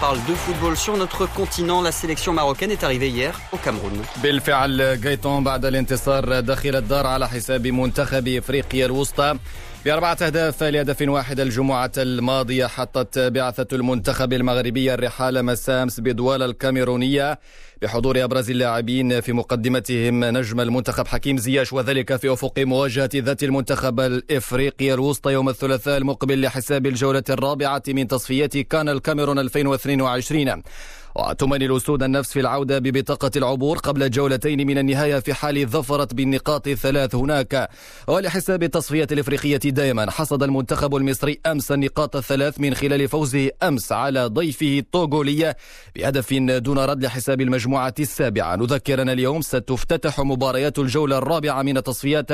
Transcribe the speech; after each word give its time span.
parle 0.00 0.18
de 0.28 0.34
football 0.34 0.76
sur 0.76 0.96
notre 0.96 1.26
continent. 1.26 1.80
La 1.82 1.92
sélection 1.92 2.32
marocaine 2.32 2.70
est 2.70 2.84
arrivée 2.84 3.08
hier 3.08 3.40
au 3.52 3.56
Cameroun. 3.56 3.92
بالفعل 4.22 5.00
جايتون 5.00 5.44
بعد 5.44 5.64
الانتصار 5.64 6.40
داخل 6.40 6.76
الدار 6.76 7.06
على 7.06 7.28
حساب 7.28 7.66
منتخب 7.66 8.28
افريقيا 8.28 8.86
الوسطى 8.86 9.34
بأربعة 9.85 10.17
أهداف 10.21 10.63
لهدف 10.63 11.01
واحد 11.01 11.39
الجمعة 11.39 11.91
الماضية 11.97 12.67
حطت 12.67 13.19
بعثة 13.19 13.67
المنتخب 13.73 14.33
المغربي 14.33 14.93
الرحال 14.93 15.43
مساء 15.45 15.83
أمس 15.83 15.99
بدوال 15.99 16.43
الكاميرونية 16.43 17.39
بحضور 17.81 18.23
أبرز 18.23 18.49
اللاعبين 18.49 19.21
في 19.21 19.33
مقدمتهم 19.33 20.25
نجم 20.25 20.59
المنتخب 20.59 21.07
حكيم 21.07 21.37
زياش 21.37 21.73
وذلك 21.73 22.15
في 22.15 22.33
أفق 22.33 22.59
مواجهة 22.59 23.09
ذات 23.15 23.43
المنتخب 23.43 23.99
الإفريقي 23.99 24.93
الوسطى 24.93 25.33
يوم 25.33 25.49
الثلاثاء 25.49 25.97
المقبل 25.97 26.41
لحساب 26.41 26.85
الجولة 26.85 27.23
الرابعة 27.29 27.83
من 27.87 28.07
تصفيات 28.07 28.57
كان 28.57 28.89
الكاميرون 28.89 29.39
2022 29.39 30.61
وتمني 31.15 31.65
الأسود 31.65 32.03
النفس 32.03 32.33
في 32.33 32.39
العودة 32.39 32.79
ببطاقة 32.79 33.31
العبور 33.35 33.77
قبل 33.77 34.09
جولتين 34.09 34.67
من 34.67 34.77
النهاية 34.77 35.19
في 35.19 35.33
حال 35.33 35.67
ظفرت 35.67 36.13
بالنقاط 36.13 36.67
الثلاث 36.67 37.15
هناك. 37.15 37.69
ولحساب 38.07 38.63
التصفية 38.63 39.07
الإفريقية 39.11 39.57
دائما 39.57 40.11
حصد 40.11 40.43
المنتخب 40.43 40.95
المصري 40.95 41.39
أمس 41.45 41.71
النقاط 41.71 42.15
الثلاث 42.15 42.59
من 42.59 42.73
خلال 42.73 43.07
فوزه 43.07 43.49
أمس 43.63 43.91
على 43.91 44.25
ضيفه 44.25 44.79
الطوغولية 44.79 45.57
بهدف 45.95 46.33
دون 46.33 46.77
رد 46.77 47.03
لحساب 47.03 47.41
المجموعة 47.41 47.93
السابعة. 47.99 48.55
نذكرنا 48.55 49.13
اليوم 49.13 49.41
ستفتتح 49.41 50.19
مباريات 50.19 50.79
الجولة 50.79 51.17
الرابعة 51.17 51.61
من 51.61 51.77
التصفيات 51.77 52.31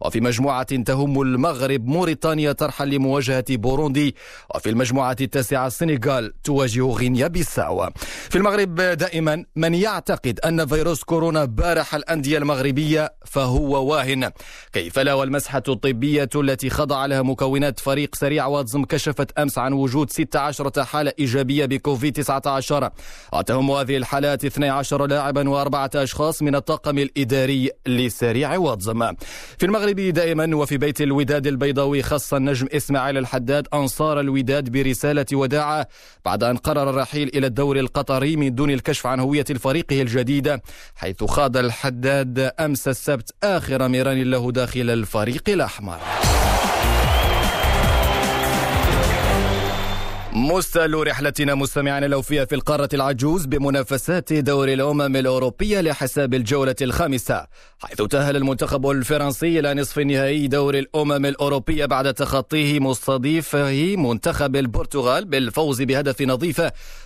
وفي 0.00 0.20
مجموعة 0.20 0.62
تهم 0.62 1.20
المغرب 1.22 1.86
موريتانيا 1.86 2.52
ترحل 2.52 2.88
لمواجهة 2.88 3.44
بوروندي 3.50 4.14
وفي 4.54 4.70
المجموعة 4.70 5.16
التاسعة 5.20 5.66
السنغال 5.66 6.32
تواجه 6.42 6.86
غينيا 6.86 7.26
بيساو. 7.26 7.88
في 8.30 8.36
المغرب 8.38 8.74
دائما 8.74 9.44
من 9.56 9.74
يعتقد 9.74 10.40
أن 10.40 10.66
فيروس 10.66 11.04
كورونا 11.04 11.44
بارح 11.44 11.94
الأندية 11.94 12.38
المغربية 12.38 13.14
فهو 13.24 13.84
واهن. 13.84 14.30
كيف 14.72 14.98
لا؟ 14.98 15.14
والمسحة 15.14 15.62
الطبية 15.68 16.28
التي 16.34 16.70
خضع 16.70 17.06
لها 17.06 17.22
مكونات 17.22 17.80
فريق 17.80 18.14
سريع 18.14 18.46
واتزم 18.46 18.84
كشفت 18.84 19.38
أمس 19.38 19.58
عن 19.58 19.72
وجود 19.72 20.10
16 20.10 20.84
حالة 20.84 21.12
إيجابية 21.18 21.66
بكوفيد 21.66 22.12
19 22.12 22.90
وتهم 23.32 23.70
هذه 23.70 23.96
الحالات 23.96 24.44
12 24.44 25.06
لاعبا 25.06 25.48
وأربعة 25.48 25.90
أشخاص 25.94 26.42
من 26.42 26.54
الطاقم 26.54 26.98
الإداري 26.98 27.70
لسريع 27.86 28.56
واتزم 28.56 29.12
في 29.58 29.66
المغرب 29.66 29.96
دائما 29.96 30.56
وفي 30.56 30.78
بيت 30.78 31.00
الوداد 31.00 31.46
البيضاوي 31.46 32.02
خص 32.02 32.34
النجم 32.34 32.66
إسماعيل 32.72 33.18
الحداد 33.18 33.68
أنصار 33.74 34.20
الوداد 34.20 34.68
برسالة 34.72 35.26
وداع 35.32 35.86
بعد 36.24 36.42
أن 36.44 36.56
قرر 36.56 36.90
الرحيل 36.90 37.30
إلى 37.34 37.46
الدوري 37.46 37.80
القطري 37.80 38.05
القطري 38.10 38.36
من 38.36 38.54
دون 38.54 38.70
الكشف 38.70 39.06
عن 39.06 39.20
هوية 39.20 39.44
فريقه 39.44 40.02
الجديدة 40.02 40.62
حيث 40.96 41.24
خاض 41.24 41.56
الحداد 41.56 42.38
أمس 42.38 42.88
السبت 42.88 43.34
آخر 43.42 43.88
ميران 43.88 44.22
له 44.22 44.52
داخل 44.52 44.90
الفريق 44.90 45.42
الأحمر. 45.48 45.98
مستل 50.36 50.94
رحلتنا 50.94 51.54
مستمعنا 51.54 52.06
الأوفياء 52.06 52.44
في 52.46 52.54
القارة 52.54 52.88
العجوز 52.94 53.46
بمنافسات 53.46 54.32
دوري 54.32 54.74
الأمم 54.74 55.16
الأوروبية 55.16 55.80
لحساب 55.80 56.34
الجولة 56.34 56.74
الخامسة 56.82 57.46
حيث 57.78 58.02
تأهل 58.02 58.36
المنتخب 58.36 58.90
الفرنسي 58.90 59.58
إلى 59.58 59.74
نصف 59.74 59.98
النهائي 59.98 60.48
دوري 60.48 60.78
الأمم 60.78 61.26
الأوروبية 61.26 61.86
بعد 61.86 62.14
تخطيه 62.14 62.80
مستضيفه 62.80 63.96
منتخب 63.96 64.56
البرتغال 64.56 65.24
بالفوز 65.24 65.82
بهدف 65.82 66.22
نظيف 66.22 66.62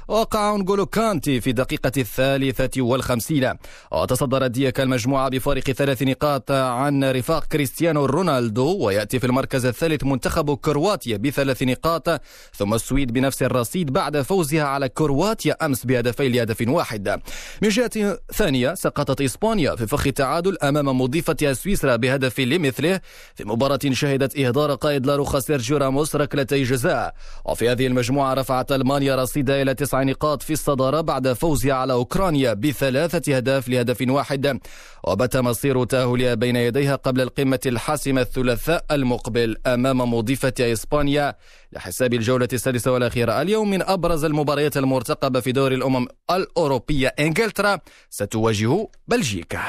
وقع 0.08 0.54
أنغولو 0.54 0.86
كانتي 0.86 1.40
في 1.40 1.52
دقيقة 1.52 1.92
الثالثة 1.96 2.82
والخمسين. 2.82 3.52
وتصدر 3.92 4.46
ديك 4.46 4.80
المجموعة 4.80 5.28
بفارق 5.28 5.62
ثلاث 5.70 6.02
نقاط 6.02 6.50
عن 6.50 7.04
رفاق 7.04 7.44
كريستيانو 7.44 8.04
رونالدو 8.04 8.76
ويأتي 8.86 9.18
في 9.18 9.26
المركز 9.26 9.66
الثالث 9.66 10.04
منتخب 10.04 10.56
كرواتيا 10.56 11.16
بثلاث 11.16 11.62
نقاط 11.62 12.20
ثم 12.54 12.74
السويد 12.74 13.12
بنفس 13.20 13.42
الرصيد 13.42 13.92
بعد 13.92 14.20
فوزها 14.20 14.62
على 14.62 14.88
كرواتيا 14.88 15.56
أمس 15.64 15.86
بهدفين 15.86 16.32
لهدف 16.32 16.68
واحد. 16.68 17.20
من 17.62 17.68
جهة 17.68 18.18
ثانية 18.32 18.74
سقطت 18.74 19.20
إسبانيا 19.20 19.76
في 19.76 19.86
فخ 19.86 20.06
التعادل 20.06 20.58
أمام 20.62 21.00
مضيفتها 21.00 21.52
سويسرا 21.52 21.96
بهدف 21.96 22.40
لمثله. 22.40 23.00
في 23.34 23.44
مباراة 23.44 23.78
شهدت 23.90 24.38
إهدار 24.38 24.74
قائد 24.74 25.06
لاروخا 25.06 25.40
سيرجيو 25.40 25.76
راموس 25.76 26.16
ركلتي 26.16 26.62
جزاء. 26.62 27.14
وفي 27.44 27.70
هذه 27.70 27.86
المجموعة 27.86 28.34
رفعت 28.34 28.72
ألمانيا 28.72 29.16
رصيدها 29.16 29.62
إلى 29.62 29.74
تسع 29.74 30.02
نقاط 30.02 30.42
في 30.42 30.52
الصدارة 30.52 31.00
بعد 31.00 31.32
فوزها 31.32 31.74
على 31.74 31.92
أوكرانيا 31.92 32.52
بثلاثة 32.52 33.36
أهداف 33.36 33.68
لهدف 33.68 34.04
واحد. 34.08 34.60
وبت 35.04 35.36
مصير 35.36 35.84
تأهلها 35.84 36.34
بين 36.34 36.56
يديها 36.56 36.96
قبل 36.96 37.20
القمة 37.20 37.60
الحاسمة 37.66 38.20
الثلاثاء 38.20 38.84
المقبل 38.90 39.56
أمام 39.66 40.14
مضيفة 40.14 40.54
إسبانيا. 40.60 41.34
لحساب 41.72 42.14
الجولة 42.14 42.48
السادسة 42.52 42.92
والأخيرة 42.92 43.09
اليوم 43.16 43.70
من 43.70 43.82
أبرز 43.82 44.24
المباريات 44.24 44.76
المرتقبة 44.76 45.40
في 45.40 45.52
دور 45.52 45.72
الأمم 45.72 46.06
الأوروبية 46.30 47.14
إنجلترا 47.18 47.78
ستواجه 48.10 48.88
بلجيكا. 49.08 49.60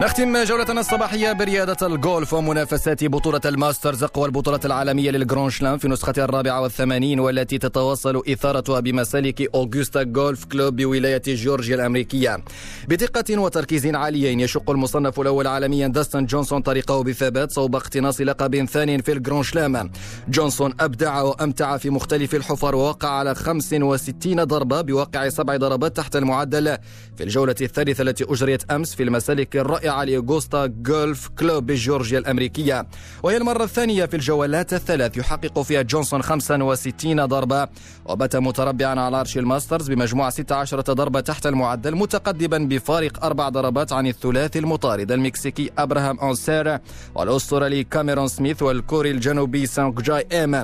نختم 0.00 0.44
جولتنا 0.44 0.80
الصباحية 0.80 1.32
برياضة 1.32 1.86
الجولف 1.86 2.32
ومنافسات 2.32 3.04
بطولة 3.04 3.40
الماسترز 3.44 4.02
أقوى 4.04 4.26
البطولات 4.26 4.66
العالمية 4.66 5.10
لل 5.10 5.21
grand 5.21 5.50
chelem 5.50 5.78
في 5.78 5.88
نسختها 5.88 6.24
الرابعة 6.24 6.60
والثمانين 6.60 7.20
والتي 7.20 7.58
تتواصل 7.58 8.22
إثارتها 8.28 8.80
بمسالك 8.80 9.54
أوغوستا 9.54 10.02
جولف 10.02 10.44
كلوب 10.44 10.76
بولاية 10.76 11.22
جورجيا 11.26 11.74
الأمريكية. 11.74 12.44
بدقة 12.88 13.38
وتركيز 13.38 13.86
عاليين 13.86 14.40
يشق 14.40 14.70
المصنف 14.70 15.20
الأول 15.20 15.46
عالميا 15.46 15.88
داستن 15.88 16.26
جونسون 16.26 16.62
طريقه 16.62 17.02
بثبات 17.02 17.52
صوب 17.52 17.76
اقتناص 17.76 18.20
لقب 18.20 18.64
ثاني 18.64 19.02
في 19.02 19.12
ال 19.12 19.17
grand 19.17 19.42
chelem 19.42 19.90
جونسون 20.28 20.74
أبدع 20.80 21.22
وأمتع 21.22 21.76
في 21.76 21.90
مختلف 21.90 22.34
الحفر 22.34 22.74
ووقع 22.74 23.08
على 23.08 23.34
65 23.34 24.44
ضربة 24.44 24.80
بواقع 24.80 25.28
سبع 25.28 25.56
ضربات 25.56 25.96
تحت 25.96 26.16
المعدل. 26.16 26.76
في 27.16 27.24
الجولة 27.24 27.54
الثالثة 27.60 28.02
التي 28.02 28.24
أجريت 28.28 28.70
أمس 28.70 28.94
في 28.94 29.02
المسالك 29.02 29.56
الرائعة 29.56 29.81
علي 29.88 30.16
أوغوستا 30.16 30.66
جولف 30.66 31.28
كلوب 31.38 31.66
بجورجيا 31.66 32.18
الأمريكية. 32.18 32.86
وهي 33.22 33.36
المرة 33.36 33.64
الثانية 33.64 34.04
في 34.04 34.16
الجولات 34.16 34.72
الثلاث 34.72 35.16
يحقق 35.16 35.62
فيها 35.62 35.82
جونسون 35.82 36.22
65 36.22 37.26
ضربة 37.26 37.68
وبات 38.06 38.36
متربعا 38.36 39.00
على 39.00 39.16
عرش 39.16 39.38
الماسترز 39.38 39.90
بمجموع 39.90 40.30
16 40.30 40.80
ضربة 40.80 41.20
تحت 41.20 41.46
المعدل 41.46 41.96
متقدما 41.96 42.58
بفارق 42.58 43.24
أربع 43.24 43.48
ضربات 43.48 43.92
عن 43.92 44.06
الثلاثي 44.06 44.58
المطارد 44.58 45.12
المكسيكي 45.12 45.70
أبراهام 45.78 46.18
أونسير 46.18 46.78
والأسترالي 47.14 47.84
كاميرون 47.84 48.28
سميث 48.28 48.62
والكوري 48.62 49.10
الجنوبي 49.10 49.66
سانك 49.66 50.02
جاي 50.02 50.26
إيم 50.32 50.54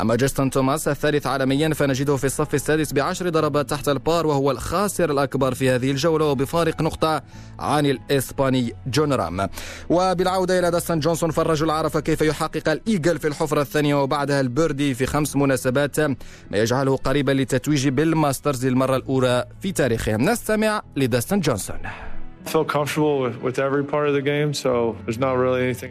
أما 0.00 0.16
جاستن 0.16 0.50
توماس 0.50 0.88
الثالث 0.88 1.26
عالميا 1.26 1.74
فنجده 1.74 2.16
في 2.16 2.24
الصف 2.24 2.54
السادس 2.54 2.92
بعشر 2.92 3.28
ضربات 3.28 3.70
تحت 3.70 3.88
ال 3.88 3.97
par 3.97 4.26
وهو 4.26 4.50
الخاسر 4.50 5.10
الأكبر 5.10 5.54
في 5.54 5.70
هذه 5.70 5.90
الجولة 5.90 6.24
وبفارق 6.24 6.82
نقطة 6.82 7.22
عن 7.58 7.86
الإسباني 7.86 8.65
جون 8.86 9.12
رام. 9.12 9.48
وبالعودة 9.88 10.58
إلى 10.58 10.70
داستن 10.70 10.98
جونسون 10.98 11.30
فالرجل 11.30 11.70
عرف 11.70 11.96
كيف 11.96 12.20
يحقق 12.20 12.68
ال 12.68 12.76
eagle 12.76 13.18
في 13.18 13.28
الحفرة 13.28 13.60
الثانية 13.60 14.02
وبعدها 14.02 14.40
ال 14.40 14.48
birdie 14.48 14.94
في 14.94 15.06
خمس 15.06 15.36
مناسبات 15.36 16.00
ما 16.00 16.16
يجعله 16.52 16.96
قريبا 16.96 17.32
للتتويج 17.32 17.88
بالماسترز 17.88 18.66
للمرة 18.66 18.96
الأولى 18.96 19.44
في 19.60 19.72
تاريخه. 19.72 20.16
نستمع 20.16 20.82
لداستن 20.96 21.40
جونسون. 21.40 21.78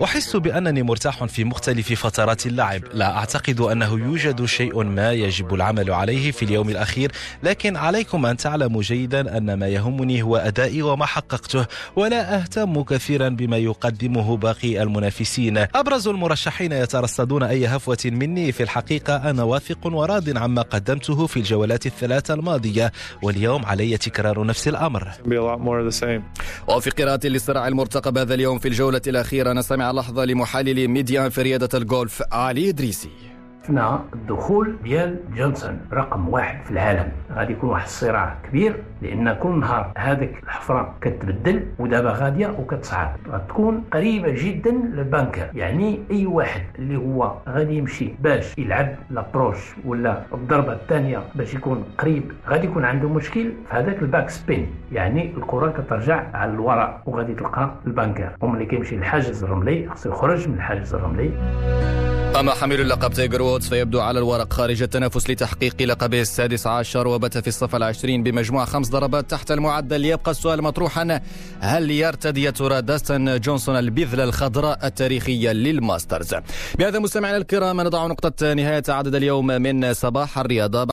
أحس 0.04 0.36
بأنني 0.36 0.84
مرتاح 0.84 1.24
في 1.24 1.44
مختلف 1.44 1.94
فترات 1.94 2.46
اللعب. 2.46 2.82
لا 2.94 3.18
أعتقد 3.18 3.60
أنه 3.62 3.94
يوجد 3.94 4.46
شيء 4.46 4.84
ما 4.84 5.12
يجب 5.12 5.54
العمل 5.54 5.92
عليه 5.92 6.32
في 6.32 6.46
اليوم 6.46 6.70
الأخير 6.70 7.12
لكن 7.44 7.76
عليكم 7.76 8.26
أن 8.26 8.38
تعلموا 8.38 8.82
جيدا 8.82 9.38
أن 9.38 9.54
ما 9.54 9.68
يهمني 9.68 10.22
هو 10.24 10.38
أدائي 10.38 10.82
وما 10.82 11.06
حققته 11.06 11.66
ولا 11.96 12.36
أهتم 12.36 12.84
كثيرا 12.84 13.30
بما 13.30 13.58
يقدمه 13.58 14.38
باقي 14.38 14.84
المنافسين. 14.84 15.58
أبرز 15.58 16.08
المرشحين 16.08 16.72
يترصدون 16.72 17.44
أي 17.44 17.68
هفوة 17.68 17.98
مني 18.06 18.52
في 18.52 18.64
الحقيقة 18.64 19.30
أنا 19.30 19.44
واثق 19.44 19.88
وراض 19.88 20.38
عما 20.38 20.62
قدمته 20.62 21.28
في 21.28 21.38
الجولات 21.38 21.86
الثلاثة 21.86 22.34
الماضية 22.34 22.92
واليوم 23.22 23.66
علي 23.66 23.98
تكرار 23.98 24.46
نفس 24.46 24.68
الأمر. 24.68 25.12
وفي 26.68 26.90
قراءة 26.90 27.28
للصراع 27.28 27.68
المرتقب 27.68 28.18
هذا 28.18 28.34
اليوم 28.34 28.60
في 28.60 28.68
الجولة 28.68 29.02
الأخيرة 29.08 29.54
نستمع 29.54 29.92
لحظة 29.92 30.26
لمحلل 30.26 30.88
ميدي 30.88 31.16
آن 31.16 31.30
في 31.30 31.42
رياضة 31.42 31.78
الجولف 31.78 32.24
علي 32.32 32.70
إدريسي. 32.70 33.35
شفنا 33.66 34.00
الدخول 34.14 34.76
ديال 34.84 35.20
جونسون 35.36 35.80
رقم 35.94 36.30
واحد 36.30 36.66
في 36.66 36.72
العالم. 36.72 37.12
غادي 37.36 37.54
يكون 37.54 37.70
واحد 37.70 37.86
الصراع 37.86 38.36
كبير 38.44 38.76
لأن 39.02 39.34
كل 39.34 39.60
نهار 39.60 39.92
هذيك 39.98 40.44
الحفرة 40.44 40.94
كتبدل 41.02 41.64
ودابا 41.80 42.12
غادية 42.12 42.48
وكتصعد. 42.48 43.10
غتكون 43.32 43.84
قريبة 43.94 44.28
جدا 44.30 44.72
لل 44.72 44.91
bunker 44.91 45.50
يعني 45.54 46.00
أي 46.12 46.26
واحد 46.26 46.62
اللي 46.80 46.98
هو 46.98 47.34
غادي 47.50 47.78
يمشي 47.78 48.14
باش 48.20 48.58
يلعب 48.58 48.96
l'approche 49.10 49.74
ولا 49.86 50.22
الضربة 50.34 50.74
الثانية 50.74 51.24
باش 51.36 51.54
يكون 51.54 51.84
قريب 51.98 52.32
غادي 52.50 52.68
يكون 52.68 52.86
عنده 52.86 53.10
مشكل 53.10 53.52
في 53.70 53.76
هذاك 53.76 54.02
ال 54.02 54.30
backspin. 54.30 54.68
يعني 54.92 55.34
الكرة 55.38 55.72
كترجع 55.72 56.24
على 56.34 56.52
الوراء 56.52 57.02
وغادي 57.06 57.34
تلقى 57.34 57.72
ال 57.88 57.94
bunker 57.94 58.32
وملي 58.42 58.66
كيمشي 58.66 58.96
للحاجز 58.96 59.44
الرملي 59.44 59.90
خصو 59.90 60.10
يخرج 60.10 60.48
من 60.48 60.56
الحاجز 60.56 60.94
الرملي. 60.94 61.32
أما 62.40 62.52
حامل 62.52 62.82
اللقب 62.82 63.12
تايجر 63.12 63.42
وودز 63.56 63.70
فيبدو 63.70 64.00
على 64.00 64.20
الورق 64.20 64.54
خارج 64.54 64.82
التنافس 64.82 65.30
لتحقيق 65.30 65.82
لقبه 65.82 66.22
السادس 66.22 66.68
عشر 66.68 67.08
وبت 67.08 67.38
في 67.38 67.48
الصف 67.48 67.76
العشرين 67.76 68.24
بمجموع 68.24 68.66
خمس 68.66 68.90
ضربات 68.90 69.32
تحت 69.32 69.52
المعدل. 69.52 70.06
يبقى 70.06 70.32
السؤال 70.32 70.62
مطروحا 70.62 71.22
هل 71.60 71.92
يرتدي 71.92 72.44
يا 72.44 72.52
ترى 72.52 72.82
داستن 72.82 73.40
جونسون 73.40 73.76
البذلة 73.76 74.24
الخضراء 74.24 74.86
التاريخية 74.88 75.52
للماسترز؟ 75.52 76.36
بهذا 76.80 77.00
مستمعينا 77.00 77.38
الكرام 77.38 77.82
نضع 77.82 78.08
نقطة 78.08 78.54
نهاية 78.54 78.84
عدد 78.90 79.16
اليوم 79.16 79.48
من 79.48 79.94
صباح 79.94 80.40
الرياضة. 80.40 80.84